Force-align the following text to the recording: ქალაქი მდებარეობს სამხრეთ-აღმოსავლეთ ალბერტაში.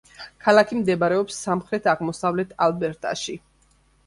ქალაქი 0.45 0.77
მდებარეობს 0.79 1.37
სამხრეთ-აღმოსავლეთ 1.49 2.57
ალბერტაში. 2.69 3.39